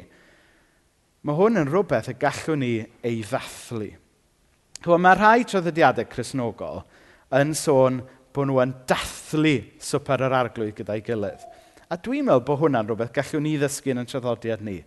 Mae 1.26 1.38
hwn 1.38 1.62
yn 1.64 1.72
rhywbeth 1.72 2.12
y 2.12 2.18
gallwn 2.22 2.62
ni 2.62 2.74
ei 3.06 3.24
ddathlu. 3.26 3.90
Chwa, 4.84 5.00
mae 5.02 5.18
rhai 5.18 5.48
traddodiadau 5.50 6.06
chrysnogol 6.12 6.84
yn 7.38 7.56
sôn 7.58 8.04
bod 8.36 8.50
nhw 8.50 8.62
yn 8.62 8.76
dathlu 8.90 9.56
swper 9.82 10.28
yr 10.28 10.36
arglwydd 10.38 10.76
gyda'i 10.78 11.02
gilydd. 11.06 11.42
A 11.90 11.98
dwi'n 11.98 12.28
meddwl 12.28 12.46
bod 12.46 12.62
hwnna'n 12.62 12.88
rhywbeth 12.90 13.14
gallwn 13.16 13.48
ni 13.48 13.56
ddysgu 13.58 13.96
yn 13.96 14.04
y 14.04 14.08
traddodiad 14.12 14.64
ni. 14.68 14.78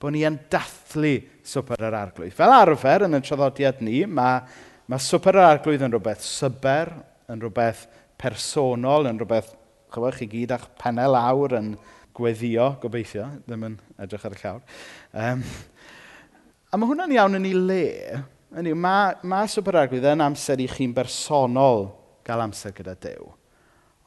Bod 0.00 0.14
ni 0.14 0.22
yn 0.28 0.38
dathlu 0.52 1.16
swper 1.44 1.82
yr 1.88 1.96
arglwydd. 1.98 2.36
Fel 2.36 2.54
arfer, 2.54 3.08
yn 3.08 3.18
y 3.18 3.22
traddodiad 3.26 3.82
ni, 3.84 4.04
mae, 4.06 4.44
mae 4.88 5.02
swper 5.02 5.40
yr 5.40 5.48
arglwydd 5.48 5.84
yn 5.88 5.96
rhywbeth 5.96 6.22
syber, 6.24 6.94
yn 7.32 7.42
rhywbeth 7.42 7.86
personol, 8.20 9.10
yn 9.10 9.18
rhywbeth, 9.20 9.56
chywch 9.90 10.20
chi 10.20 10.28
gyd 10.30 10.54
a'ch 10.54 10.68
penel 10.78 11.18
awr 11.18 11.56
yn 11.58 11.72
gweddio, 12.20 12.66
gobeithio, 12.82 13.26
ddim 13.46 13.64
yn 13.70 13.78
edrych 14.04 14.26
ar 14.28 14.36
y 14.36 14.40
llawr. 14.42 14.60
Um, 15.16 15.42
a 16.70 16.78
mae 16.78 16.90
hwnna'n 16.90 17.14
iawn 17.16 17.38
yn 17.40 17.48
ei 17.48 17.56
le. 17.56 17.86
Yny, 18.60 18.74
mae, 18.78 19.16
mae 19.30 19.48
superarglwydd 19.50 20.08
yn 20.12 20.24
amser 20.26 20.60
i 20.62 20.68
chi'n 20.70 20.94
bersonol 20.94 21.88
gael 22.26 22.44
amser 22.44 22.74
gyda 22.76 22.96
Dyw. 23.00 23.30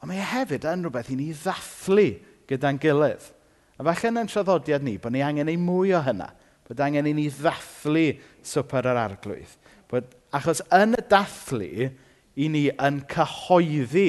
Ond 0.00 0.10
mae 0.10 0.20
e 0.20 0.28
hefyd 0.34 0.66
yn 0.70 0.86
rhywbeth 0.86 1.10
i 1.12 1.18
ni 1.18 1.30
ddathlu 1.32 2.08
gyda'n 2.50 2.80
gilydd. 2.80 3.28
A 3.74 3.86
falle 3.88 4.10
yn 4.12 4.22
ein 4.22 4.30
traddodiad 4.30 4.84
ni, 4.86 4.98
bod 5.02 5.14
ni 5.14 5.24
angen 5.24 5.50
ei 5.50 5.58
mwy 5.58 5.94
o 5.96 6.02
hynna. 6.04 6.30
Bod 6.68 6.80
angen 6.84 7.08
i 7.10 7.14
ni 7.16 7.26
ddathlu 7.32 8.06
swper 8.44 8.92
yr 8.92 9.00
arglwydd. 9.00 9.56
Bod, 9.90 10.12
achos 10.34 10.62
yn 10.72 10.94
y 10.96 11.06
dathlu, 11.10 11.88
i 12.34 12.48
ni 12.50 12.66
yn 12.72 13.00
cyhoeddi 13.10 14.08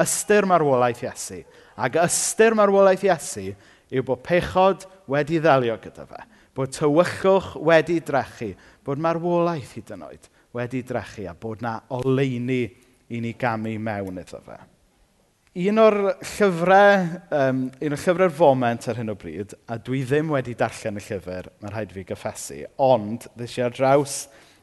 ystyr 0.00 0.46
marwolaeth 0.48 1.04
Iesu 1.04 1.40
Ac 1.78 2.00
ystyr 2.02 2.56
marwolaeth 2.58 3.04
Iesu 3.06 3.50
yw 3.90 4.04
bod 4.06 4.24
pechod 4.26 4.86
wedi 5.10 5.40
ddelio 5.42 5.76
gyda 5.82 6.06
fe. 6.08 6.24
Bod 6.56 6.74
tywychwch 6.74 7.54
wedi 7.62 8.00
drechu. 8.02 8.52
Bod 8.86 9.02
marwolaeth 9.02 9.76
hyd 9.78 9.94
yn 9.94 10.04
oed 10.08 10.28
wedi 10.56 10.82
drechu 10.86 11.28
a 11.30 11.34
bod 11.38 11.62
na 11.62 11.78
oleini 11.94 12.64
i 13.10 13.20
ni 13.22 13.32
gamu 13.38 13.76
mewn 13.78 14.20
iddo 14.22 14.42
fe. 14.46 14.58
Un 15.60 15.80
o'r 15.82 15.96
llyfrau, 16.22 17.06
um, 17.34 17.64
un 17.74 17.94
o'r 17.96 17.98
llyfrau'r 17.98 18.34
foment 18.34 18.84
ar 18.86 19.00
hyn 19.00 19.10
o 19.10 19.16
bryd, 19.18 19.56
a 19.66 19.80
dwi 19.82 20.04
ddim 20.06 20.30
wedi 20.30 20.54
darllen 20.58 21.00
y 21.00 21.02
llyfr, 21.02 21.48
mae'n 21.58 21.74
rhaid 21.74 21.94
fi 21.96 22.04
gyffesu, 22.06 22.60
ond 22.86 23.26
ddys 23.34 23.56
i 23.58 23.64
ar 23.66 23.74
draws 23.74 24.20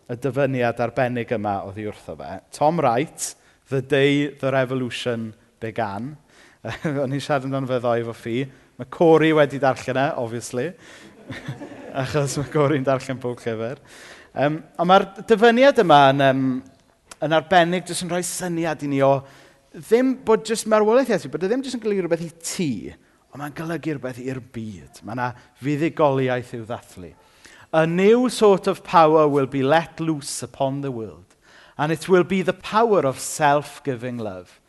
y 0.07 0.15
dyfyniad 0.23 0.79
arbennig 0.85 1.33
yma 1.35 1.57
o 1.67 1.73
ddi 1.75 1.89
wrtho 1.89 2.15
fe. 2.15 2.29
Tom 2.55 2.79
Wright, 2.79 3.33
The 3.67 3.81
Day 3.83 4.29
the 4.39 4.53
Revolution 4.55 5.33
Began, 5.59 6.13
o'n 7.03 7.13
i'n 7.13 7.21
siarad 7.21 7.45
amdano 7.47 7.69
fe 7.69 7.79
ddoi 7.81 8.05
fo 8.07 8.15
ffi. 8.15 8.37
Mae 8.77 8.89
Cori 8.93 9.31
wedi 9.35 9.59
darllen 9.61 9.99
e, 10.01 10.05
obviously. 10.21 10.69
Achos 12.01 12.37
mae 12.41 12.51
Cori'n 12.53 12.87
darllen 12.87 13.19
pob 13.21 13.41
llyfr. 13.43 13.81
Um, 14.37 14.59
ond 14.77 14.89
mae'r 14.89 15.07
dyfyniad 15.29 15.81
yma 15.81 15.99
yn, 16.13 16.23
um, 16.27 16.47
yn 17.25 17.37
arbennig 17.37 17.87
jyst 17.89 18.05
yn 18.05 18.11
rhoi 18.11 18.23
syniad 18.25 18.83
i 18.85 18.89
ni 18.91 19.01
o 19.05 19.15
ddim 19.77 20.15
bod 20.25 20.45
jyst 20.45 20.69
mae'r 20.69 20.85
wolaeth 20.85 21.13
Iesu, 21.13 21.31
bod 21.33 21.45
e 21.45 21.49
ddim 21.49 21.63
jyst 21.65 21.77
yn 21.77 21.83
golygu 21.83 22.05
rhywbeth 22.05 22.25
i 22.25 22.29
ti, 22.41 22.71
ond 23.33 23.41
mae'n 23.41 23.55
golygu 23.57 23.95
rhywbeth 23.95 24.21
i'r 24.21 24.41
byd. 24.53 25.01
Mae 25.05 25.17
yna 25.17 25.31
fuddugoliaeth 25.63 26.53
i'w 26.57 26.67
ddathlu. 26.69 27.13
A 27.77 27.83
new 27.89 28.29
sort 28.31 28.69
of 28.69 28.85
power 28.85 29.27
will 29.27 29.49
be 29.49 29.61
let 29.61 29.99
loose 29.99 30.41
upon 30.45 30.81
the 30.81 30.93
world, 30.93 31.35
and 31.77 31.91
it 31.91 32.07
will 32.09 32.23
be 32.23 32.41
the 32.41 32.53
power 32.53 33.05
of 33.05 33.19
self-giving 33.21 34.17
love– 34.17 34.59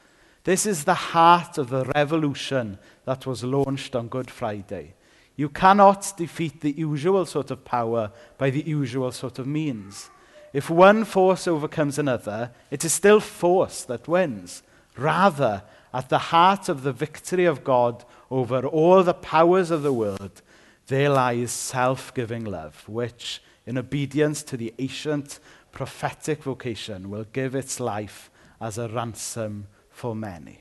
This 0.48 0.64
is 0.64 0.84
the 0.84 0.94
heart 0.94 1.58
of 1.58 1.68
the 1.68 1.84
revolution 1.94 2.78
that 3.04 3.26
was 3.26 3.44
launched 3.44 3.94
on 3.94 4.08
Good 4.08 4.30
Friday. 4.30 4.94
You 5.36 5.50
cannot 5.50 6.14
defeat 6.16 6.62
the 6.62 6.72
usual 6.72 7.26
sort 7.26 7.50
of 7.50 7.66
power 7.66 8.12
by 8.38 8.48
the 8.48 8.62
usual 8.62 9.12
sort 9.12 9.38
of 9.38 9.46
means. 9.46 10.08
If 10.54 10.70
one 10.70 11.04
force 11.04 11.46
overcomes 11.46 11.98
another, 11.98 12.52
it 12.70 12.82
is 12.82 12.94
still 12.94 13.20
force 13.20 13.84
that 13.84 14.08
wins. 14.08 14.62
Rather, 14.96 15.64
at 15.92 16.08
the 16.08 16.30
heart 16.32 16.70
of 16.70 16.82
the 16.82 16.94
victory 16.94 17.44
of 17.44 17.62
God 17.62 18.06
over 18.30 18.66
all 18.66 19.02
the 19.02 19.12
powers 19.12 19.70
of 19.70 19.82
the 19.82 19.92
world, 19.92 20.40
there 20.86 21.10
lies 21.10 21.50
self 21.50 22.14
giving 22.14 22.46
love, 22.46 22.88
which, 22.88 23.42
in 23.66 23.76
obedience 23.76 24.42
to 24.44 24.56
the 24.56 24.72
ancient 24.78 25.40
prophetic 25.72 26.42
vocation, 26.44 27.10
will 27.10 27.26
give 27.34 27.54
its 27.54 27.78
life 27.78 28.30
as 28.62 28.78
a 28.78 28.88
ransom 28.88 29.66
for 29.98 30.14
many. 30.14 30.56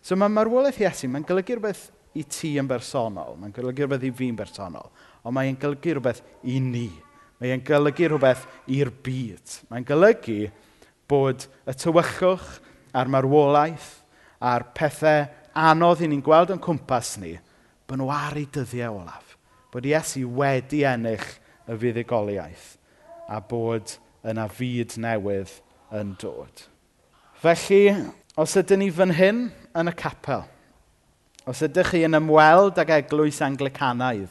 So 0.00 0.16
mae 0.16 0.32
marwolaeth 0.32 0.80
Iesu, 0.80 1.10
mae'n 1.12 1.26
golygu 1.28 1.58
rhywbeth 1.58 1.88
i 2.16 2.24
ti 2.24 2.54
yn 2.60 2.68
bersonol, 2.70 3.36
mae'n 3.36 3.52
golygu 3.52 3.84
rhywbeth 3.84 4.06
i 4.08 4.12
fi'n 4.22 4.38
bersonol, 4.38 4.88
ond 5.20 5.36
mae'n 5.36 5.58
golygu 5.60 5.98
rhywbeth 5.98 6.22
i 6.48 6.56
ni. 6.64 6.88
Mae'n 7.42 7.62
golygu 7.66 8.08
rhywbeth 8.08 8.46
i'r 8.74 8.90
byd. 9.04 9.58
Mae'n 9.68 9.86
golygu 9.88 10.38
bod 11.10 11.44
y 11.68 11.74
tywychwch 11.76 12.48
a'r 12.96 13.10
marwolaeth 13.12 13.90
a'r 14.40 14.64
pethau 14.76 15.26
anodd 15.58 16.04
i 16.06 16.08
ni'n 16.08 16.24
gweld 16.24 16.54
yn 16.54 16.62
cwmpas 16.62 17.16
ni, 17.20 17.34
bod 17.88 18.00
nhw 18.00 18.08
ar 18.14 18.38
ei 18.38 18.48
dyddiau 18.54 19.02
olaf. 19.02 19.36
Bod 19.72 19.86
Iesu 19.88 20.24
wedi 20.38 20.84
ennill 20.88 21.24
y 21.68 21.76
fuddugoliaeth 21.76 22.68
a 23.28 23.42
bod 23.44 23.98
yna 24.28 24.48
fyd 24.52 24.96
newydd 25.00 25.52
yn 25.98 26.14
dod. 26.20 26.64
Felly, 27.38 27.92
Os 28.38 28.52
ydyn 28.54 28.78
ni 28.78 28.86
fan 28.94 29.10
hyn 29.18 29.38
yn 29.74 29.90
y 29.90 29.92
capel, 29.98 30.44
os 31.42 31.58
ydych 31.66 31.88
chi 31.90 32.04
yn 32.06 32.14
ymweld 32.14 32.76
ag 32.78 32.92
eglwys 32.94 33.40
anglicanaidd, 33.42 34.30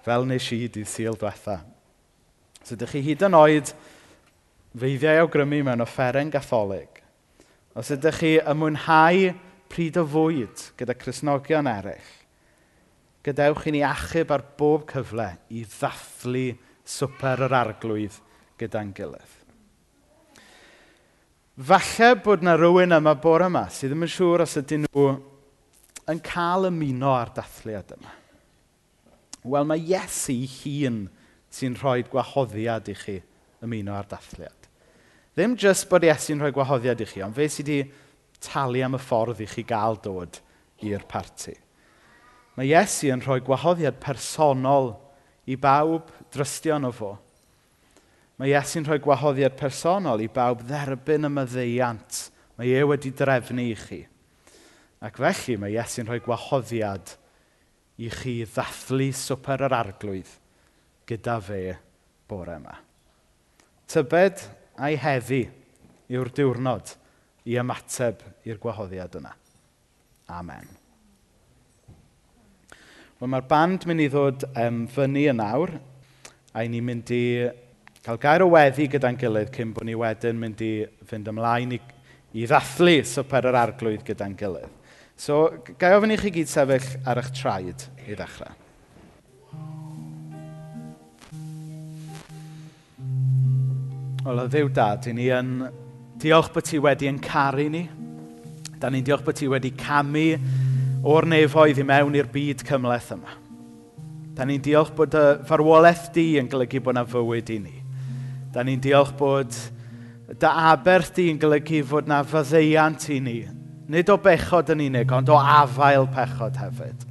fel 0.00 0.24
nes 0.24 0.46
i 0.56 0.62
dydd 0.64 0.88
syl 0.88 1.18
diwetha, 1.20 1.58
os 2.64 2.72
ydych 2.72 2.94
chi 2.94 3.02
hyd 3.04 3.26
yn 3.28 3.36
oed 3.36 3.74
feiddiau 4.80 5.26
awgrymu 5.26 5.60
mewn 5.68 5.84
offeren 5.84 6.32
gatholig, 6.32 7.02
os 7.76 7.92
ydych 7.92 8.22
chi 8.22 8.32
yn 8.40 8.62
mwynhau 8.62 9.28
pryd 9.68 10.00
o 10.00 10.08
fwyd 10.08 10.66
gyda 10.80 10.96
Cresnogion 11.04 11.68
eraill, 11.68 12.10
gadewch 13.28 13.68
i 13.68 13.76
ni 13.76 13.84
achub 13.84 14.32
ar 14.32 14.48
bob 14.56 14.88
cyfle 14.88 15.34
i 15.52 15.68
ddathlu 15.68 16.48
swper 16.96 17.44
yr 17.50 17.60
arglwydd 17.60 18.22
gyda'n 18.56 18.96
gilydd. 18.96 19.43
Falle 21.54 22.16
bod 22.18 22.42
na 22.42 22.56
rywun 22.58 22.96
yma 22.96 23.12
bore 23.14 23.46
yma 23.46 23.68
sydd 23.70 23.92
ddim 23.92 24.02
yn 24.02 24.10
siŵr 24.10 24.42
os 24.42 24.56
ydyn 24.58 24.88
nhw 24.88 25.04
yn 26.10 26.20
cael 26.26 26.66
ymuno 26.66 27.12
ar 27.14 27.30
dathliad 27.36 27.92
yma. 27.94 28.10
Wel, 29.46 29.68
mae 29.68 29.78
Iesu 29.78 30.34
hun 30.50 31.04
sy'n 31.54 31.76
rhoi 31.78 32.02
gwahoddiad 32.10 32.90
i 32.90 32.96
chi 32.98 33.20
ymuno 33.62 33.94
ar 33.94 34.10
dathliad. 34.10 34.66
Ddim 35.38 35.54
jyst 35.54 35.86
bod 35.92 36.02
Iesu'n 36.08 36.42
rhoi 36.42 36.50
gwahoddiad 36.56 37.04
i 37.04 37.06
chi, 37.06 37.22
ond 37.22 37.38
fe 37.38 37.46
sydd 37.46 37.70
wedi 37.70 37.86
talu 38.42 38.82
am 38.82 38.98
y 38.98 39.02
ffordd 39.04 39.44
i 39.44 39.46
chi 39.46 39.62
gael 39.68 40.00
dod 40.02 40.40
i'r 40.82 41.06
parti. 41.06 41.54
Mae 42.58 42.66
Iesu 42.72 43.14
yn 43.14 43.22
rhoi 43.22 43.38
gwahoddiad 43.46 44.02
personol 44.02 44.96
i 45.46 45.54
bawb 45.54 46.10
drystion 46.34 46.90
o 46.90 46.90
fo 46.90 47.14
Mae 48.40 48.50
Iesu'n 48.50 48.86
rhoi 48.88 48.98
gwahoddiad 49.02 49.54
personol 49.58 50.24
i 50.24 50.30
bawb 50.32 50.64
dderbyn 50.66 51.28
y 51.28 51.30
myddeiant. 51.30 52.22
Mae 52.58 52.72
e 52.74 52.82
wedi 52.86 53.12
drefnu 53.14 53.62
i 53.62 53.76
chi. 53.78 54.00
Ac 55.04 55.20
felly 55.22 55.58
mae 55.60 55.76
Iesu'n 55.76 56.08
rhoi 56.08 56.22
gwahoddiad 56.24 57.14
i 58.02 58.10
chi 58.10 58.40
ddathlu 58.42 59.12
swper 59.14 59.66
yr 59.68 59.76
arglwydd 59.76 60.32
gyda 61.06 61.38
fe 61.44 61.60
bore 62.28 62.58
yma. 62.58 62.74
Tybed 63.90 64.42
a'i 64.82 64.96
heddi 64.98 65.44
yw'r 66.10 66.30
diwrnod 66.34 66.94
i 67.46 67.58
ymateb 67.60 68.22
i'r 68.48 68.58
gwahoddiad 68.58 69.20
yna. 69.20 69.34
Amen. 70.34 70.66
Wel, 73.20 73.30
mae'r 73.30 73.46
band 73.46 73.84
mynd 73.86 74.02
i 74.02 74.08
ddod 74.10 74.46
um, 74.58 74.86
fyny 74.90 75.28
yn 75.30 75.42
awr 75.44 75.76
a 76.54 76.64
i 76.64 76.70
ni 76.72 76.80
mynd 76.82 77.12
i 77.14 77.24
cael 78.04 78.18
gair 78.20 78.42
o 78.44 78.50
weddi 78.52 78.84
gyda'n 78.92 79.16
gilydd 79.16 79.52
cyn 79.54 79.70
bod 79.72 79.86
ni 79.88 79.94
wedyn 79.96 80.36
mynd 80.36 80.60
i 80.60 80.72
fynd 81.08 81.28
ymlaen 81.30 81.70
i, 81.72 81.78
i 82.36 82.42
ddathlu 82.44 82.98
swper 83.08 83.46
yr 83.48 83.56
arglwydd 83.56 84.02
gyda'n 84.04 84.34
gilydd. 84.36 84.72
So, 85.16 85.46
gai 85.80 85.94
ofyn 85.96 86.12
i 86.12 86.18
chi 86.20 86.32
gyd 86.34 86.50
sefyll 86.50 86.88
ar 87.08 87.20
eich 87.22 87.30
traed 87.38 87.86
i 88.04 88.16
ddechrau. 88.18 88.52
Wel, 94.24 94.42
o 94.42 94.44
ddiw 94.52 94.68
dad, 94.76 95.08
i 95.08 95.14
ni 95.16 95.30
yn 95.32 95.54
diolch 96.20 96.50
bod 96.52 96.68
ti 96.68 96.80
wedi 96.84 97.08
yn 97.08 97.22
caru 97.24 97.70
ni. 97.72 97.86
Da 98.82 98.90
ni'n 98.92 99.06
diolch 99.06 99.24
bod 99.24 99.38
ti 99.38 99.48
wedi 99.48 99.70
camu 99.80 100.26
o'r 101.08 101.28
nefoedd 101.30 101.80
i 101.80 101.86
mewn 101.88 102.20
i'r 102.20 102.28
byd 102.36 102.66
cymleth 102.68 103.14
yma. 103.16 103.38
Da 104.36 104.44
ni'n 104.44 104.60
diolch 104.64 104.92
bod 104.98 105.16
y 105.16 105.24
farwolaeth 105.48 106.10
di 106.12 106.34
yn 106.42 106.52
golygu 106.52 106.82
bod 106.84 106.98
yna 106.98 107.06
fywyd 107.08 107.54
i 107.56 107.58
ni. 107.62 107.74
Da 108.54 108.62
ni'n 108.62 108.78
diolch 108.78 109.10
bod 109.18 109.50
dy 110.30 110.46
aberth 110.46 111.16
di'n 111.16 111.40
golygu 111.42 111.80
fod 111.90 112.06
na 112.06 112.20
fyddeiant 112.22 113.08
i 113.10 113.18
ni. 113.22 113.40
Nid 113.90 114.12
o 114.12 114.16
bechod 114.22 114.70
yn 114.70 114.84
unig, 114.86 115.10
ond 115.10 115.32
o 115.34 115.38
afael 115.38 116.06
pechod 116.14 116.60
hefyd. 116.62 117.02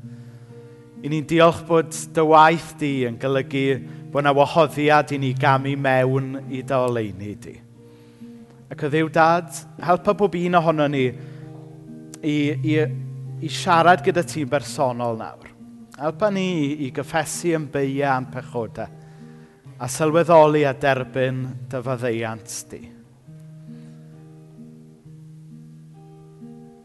I 1.04 1.12
ni'n 1.12 1.28
diolch 1.28 1.60
bod 1.68 1.92
dy 2.16 2.26
waith 2.30 2.72
di 2.80 2.94
yn 3.10 3.20
golygu 3.20 3.66
bod 4.14 4.24
na 4.24 4.32
wahoddiad 4.38 5.12
i 5.12 5.20
ni 5.20 5.34
gamu 5.36 5.76
mewn 5.76 6.32
i 6.48 6.64
dy 6.64 6.80
oleini 6.80 7.36
di. 7.44 7.58
Ac 8.72 8.88
o 8.88 8.94
ddiw 8.94 9.12
dad, 9.12 9.52
helpa 9.84 10.16
bob 10.16 10.40
un 10.40 10.60
ohono 10.62 10.88
ni 10.88 11.06
i, 12.24 12.38
i, 12.56 12.80
i 13.44 13.52
siarad 13.52 14.02
gyda 14.06 14.24
ti'n 14.24 14.48
bersonol 14.50 15.20
nawr. 15.20 15.52
Helpa 16.00 16.32
ni 16.32 16.48
i, 16.64 16.68
i 16.88 16.94
gyffesu 16.96 17.52
yn 17.60 17.68
beiau 17.74 18.16
am 18.16 18.32
pechodau 18.32 19.03
a 19.80 19.88
sylweddoli 19.90 20.64
a 20.68 20.74
derbyn 20.78 21.46
dy 21.70 21.82
faddeiant 21.86 22.58
di. 22.72 22.82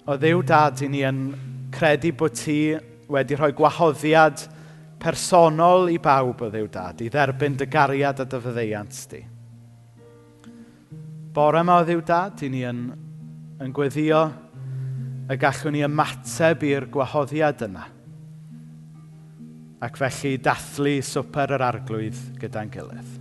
O 0.09 0.17
ddiw 0.17 0.41
dad 0.49 0.81
i 0.85 0.89
ni 0.89 1.03
yn 1.05 1.19
credu 1.75 2.15
bod 2.17 2.37
ti 2.39 2.61
wedi 3.13 3.37
rhoi 3.37 3.53
gwahoddiad 3.57 4.47
personol 4.99 5.91
i 5.93 5.99
bawb 6.03 6.47
o 6.47 6.49
ddiw 6.53 6.71
dad 6.73 7.03
i 7.05 7.11
dderbyn 7.13 7.59
dy 7.61 7.69
gariad 7.69 8.25
a 8.25 8.27
dy 8.29 8.41
faddeiant 8.47 9.03
di. 9.13 9.21
Bore 11.37 11.61
yma 11.61 11.83
o 11.83 11.85
ddiw 11.85 12.01
dad 12.09 12.41
i 12.43 12.49
ni 12.51 12.65
yn, 12.67 12.83
yn 13.61 13.75
gweddio 13.77 14.25
y 15.29 15.37
gallwn 15.37 15.77
ni 15.77 15.85
ymateb 15.85 16.65
i'r 16.65 16.89
gwahoddiad 16.93 17.69
yna 17.69 17.85
ac 19.85 19.99
felly 20.01 20.37
dathlu 20.43 20.99
swper 21.07 21.55
yr 21.59 21.65
arglwydd 21.69 22.21
gyda'n 22.43 22.71
gilydd. 22.75 23.18